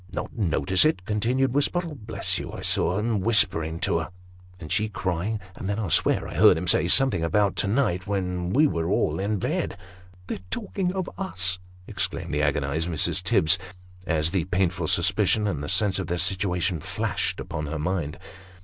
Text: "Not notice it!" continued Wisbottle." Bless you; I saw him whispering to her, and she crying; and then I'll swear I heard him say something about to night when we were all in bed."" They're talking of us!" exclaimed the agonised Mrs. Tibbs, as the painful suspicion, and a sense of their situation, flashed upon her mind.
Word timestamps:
"Not 0.11 0.35
notice 0.35 0.83
it!" 0.83 1.05
continued 1.05 1.53
Wisbottle." 1.53 1.93
Bless 2.07 2.39
you; 2.39 2.51
I 2.51 2.61
saw 2.61 2.97
him 2.97 3.19
whispering 3.19 3.77
to 3.81 3.99
her, 3.99 4.09
and 4.59 4.71
she 4.71 4.89
crying; 4.89 5.39
and 5.55 5.69
then 5.69 5.77
I'll 5.77 5.91
swear 5.91 6.27
I 6.27 6.33
heard 6.33 6.57
him 6.57 6.65
say 6.65 6.87
something 6.87 7.23
about 7.23 7.55
to 7.57 7.67
night 7.67 8.07
when 8.07 8.49
we 8.49 8.65
were 8.65 8.89
all 8.89 9.19
in 9.19 9.37
bed."" 9.37 9.77
They're 10.25 10.39
talking 10.49 10.91
of 10.91 11.07
us!" 11.19 11.59
exclaimed 11.87 12.33
the 12.33 12.41
agonised 12.41 12.89
Mrs. 12.89 13.21
Tibbs, 13.21 13.59
as 14.07 14.31
the 14.31 14.45
painful 14.45 14.87
suspicion, 14.87 15.45
and 15.45 15.63
a 15.63 15.69
sense 15.69 15.99
of 15.99 16.07
their 16.07 16.17
situation, 16.17 16.79
flashed 16.79 17.39
upon 17.39 17.67
her 17.67 17.77
mind. 17.77 18.17